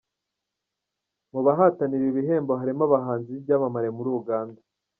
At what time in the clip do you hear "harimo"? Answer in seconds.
2.61-2.83